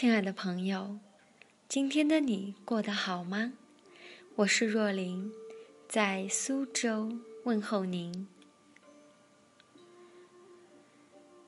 [0.00, 0.98] 亲爱的朋友，
[1.68, 3.52] 今天的你过得好吗？
[4.34, 5.30] 我是若琳，
[5.90, 8.26] 在苏州问候您。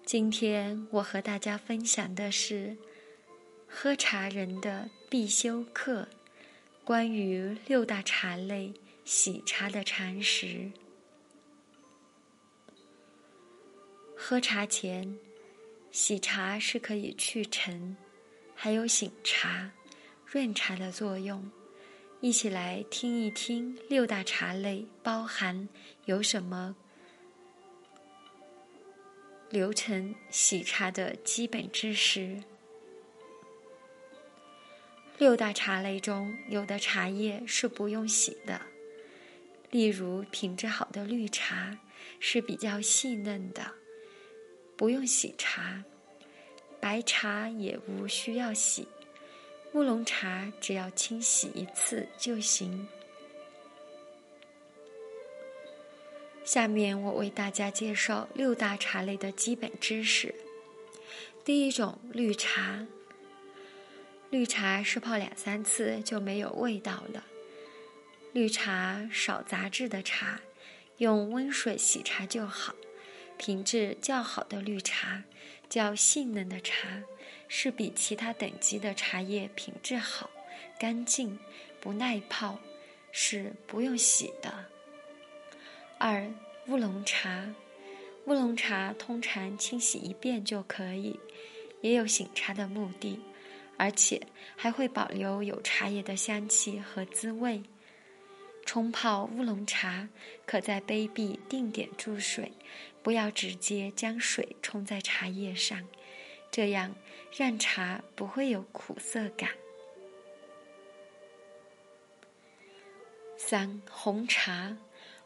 [0.05, 2.77] 今天我和大家分享的是
[3.67, 6.07] 喝茶人的必修课，
[6.85, 10.71] 关于六大茶类喜茶的常识。
[14.15, 15.19] 喝茶前，
[15.91, 17.97] 喜茶是可以去尘，
[18.65, 19.73] 还有醒茶、
[20.25, 21.51] 润茶的作用。
[22.21, 25.69] 一起来听一听六大茶类包含
[26.05, 26.77] 有什么
[29.51, 32.41] 流程洗茶的基本知识。
[35.19, 38.63] 六大茶类中有的茶叶是不用洗的，
[39.73, 41.81] 例如品质好的绿茶
[42.21, 43.73] 是比较细嫩的，
[44.77, 45.83] 不用洗茶；
[46.83, 48.89] 白茶也无需要洗。
[49.73, 52.89] 乌龙茶只要清洗一次就行。
[56.45, 60.35] 下面我为大家介绍六大茶类的基本知识。
[61.45, 62.85] 第一种，绿茶。
[64.31, 67.25] 绿茶是泡两三次就没有味道了。
[68.33, 70.41] 绿茶少杂质的茶，
[70.97, 72.75] 用温水洗茶就好。
[73.39, 75.25] 品质较好的绿茶，
[75.81, 77.03] 较细嫩的茶。
[77.55, 80.31] 是比其他等级的茶叶品质好、
[80.79, 81.39] 干净、
[81.83, 82.59] 不耐泡，
[83.11, 84.65] 是不用洗的。
[85.99, 86.33] 二、
[86.69, 87.55] 乌龙茶，
[88.25, 91.21] 乌龙茶通常清洗一遍就可以，
[91.83, 93.21] 也有醒茶的目的，
[93.77, 94.27] 而且
[94.57, 97.63] 还会保留有茶叶的香气和滋味。
[98.73, 100.09] 冲泡乌龙茶，
[100.47, 102.51] 可在杯壁定点注水，
[103.03, 105.87] 不要直接将水冲在茶叶上。
[106.51, 106.95] 这样
[107.37, 109.51] 让茶不会有苦涩感。
[113.37, 114.75] 三红茶，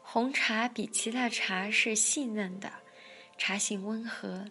[0.01, 2.69] 红茶比其他茶是细嫩的，
[3.37, 4.43] 茶性温和，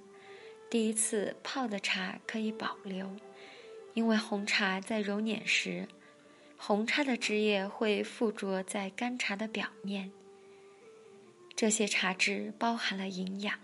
[0.70, 3.14] 第一次泡的茶可以保留，
[3.92, 5.86] 因为红茶在揉捻时，
[6.66, 10.10] 红茶的汁液会附着在干茶的表面，
[11.54, 13.56] 这些茶汁包含了营养。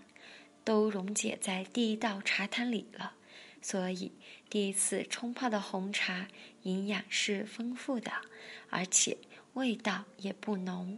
[0.63, 3.15] 都溶解在第一道茶汤里了，
[3.61, 4.13] 所以
[4.49, 6.29] 第一次冲泡的红茶
[6.61, 8.09] 营养是丰富的，
[8.69, 9.17] 而且
[9.55, 10.97] 味道也不浓。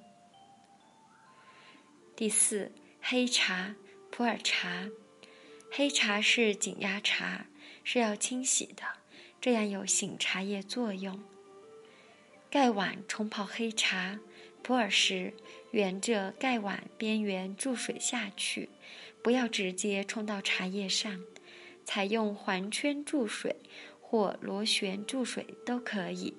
[2.16, 3.74] 第四，黑茶、
[4.12, 4.88] 普洱茶。
[5.72, 7.48] 黑茶是紧压茶，
[7.84, 8.84] 是要清洗的，
[9.42, 11.20] 这样有醒茶叶作用。
[12.50, 14.20] 盖碗冲泡黑茶、
[14.62, 15.34] 普洱时，
[15.72, 18.70] 沿着盖碗边缘注水下去。
[19.22, 21.20] 不要直接冲到茶叶上，
[21.84, 23.56] 采用环圈注水
[24.00, 26.38] 或螺旋注水都可以。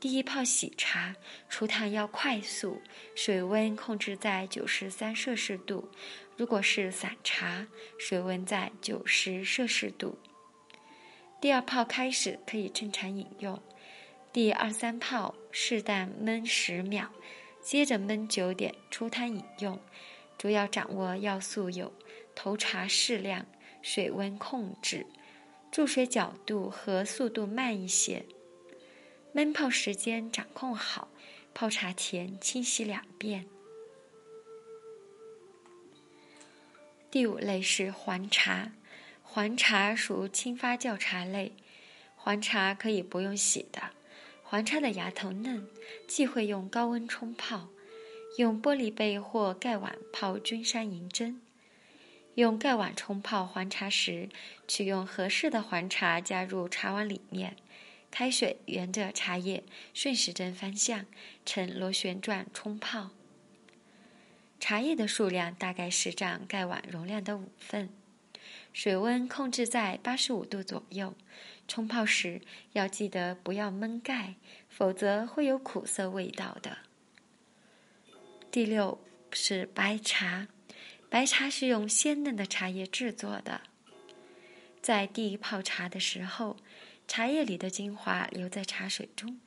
[0.00, 1.14] 第一泡洗茶
[1.48, 2.82] 出汤要快速，
[3.14, 5.88] 水温控制在九十三摄氏度。
[6.36, 7.68] 如果是散茶，
[7.98, 10.18] 水温在九十摄氏度。
[11.40, 13.62] 第二泡开始可以正常饮用，
[14.32, 17.10] 第二三泡适当焖十秒，
[17.60, 19.78] 接着焖九点出汤饮用。
[20.38, 21.92] 主要掌握要素有。
[22.34, 23.44] 投茶适量，
[23.82, 25.06] 水温控制，
[25.70, 28.24] 注水角度和速度慢一些，
[29.34, 31.08] 焖泡时间掌控好。
[31.52, 33.44] 泡茶前清洗两遍。
[37.10, 38.72] 第五类是黄茶，
[39.22, 41.52] 黄茶属轻发酵茶类，
[42.16, 43.91] 黄茶可以不用洗的。
[44.52, 45.66] 黄茶的芽头嫩，
[46.06, 47.70] 忌讳用高温冲泡，
[48.36, 51.40] 用玻璃杯或盖碗泡君山银针。
[52.34, 54.28] 用盖碗冲泡黄茶时，
[54.68, 57.56] 取用合适的黄茶加入茶碗里面，
[58.10, 59.64] 开水沿着茶叶
[59.94, 61.06] 顺时针方向
[61.46, 63.08] 呈螺旋状冲泡。
[64.60, 67.88] 茶叶的数量大概是占盖碗容量的五份，
[68.74, 71.14] 水温控制在八十五度左右。
[71.72, 72.42] 冲泡时
[72.74, 74.34] 要记得不要闷盖，
[74.68, 76.76] 否则会有苦涩味道的。
[78.50, 79.02] 第六
[79.32, 80.48] 是白茶。
[81.08, 83.62] 白茶是用鲜嫩的茶叶制作的，
[84.82, 86.58] 在第一泡茶的时候，
[87.08, 89.40] 茶叶里的精华留在茶水中。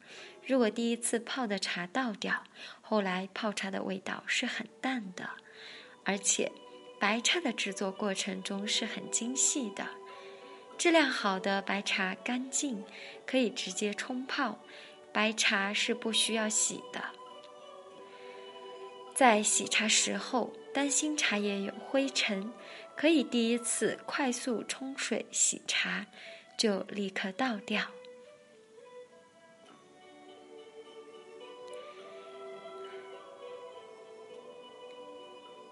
[0.47, 2.43] 如果第一次泡的茶倒掉，
[2.81, 5.29] 后来泡茶的味道是很淡的。
[6.03, 6.51] 而且，
[6.99, 9.87] 白茶的制作过程中是很精细的。
[10.77, 12.83] 质量好的白茶干净，
[13.25, 14.59] 可以直接冲泡。
[15.11, 17.01] 白茶是不需要洗的。
[19.13, 20.53] 在洗茶时候。
[20.75, 22.51] 担心茶叶有灰尘，
[22.97, 26.05] 可以第一次快速冲水洗茶，
[26.57, 27.81] 就立刻倒掉。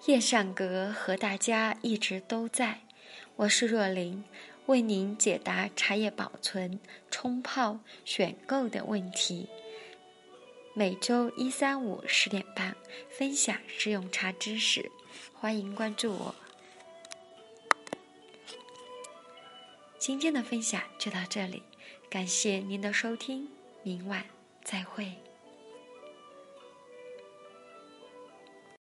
[0.06, 2.84] 叶善阁和大家一直都在，
[3.36, 4.24] 我是若琳，
[4.66, 6.80] 为您解答茶叶保存、
[7.12, 9.48] 冲泡、选购等问题。
[10.74, 12.76] 每周一、三、五十点半
[13.10, 14.90] 分享食用茶知识，
[15.34, 16.36] 欢迎关注我。
[20.00, 21.62] 今天的分享就到这里，
[22.10, 23.50] 感谢您的收听，
[23.84, 24.26] 明晚
[24.64, 25.14] 再会。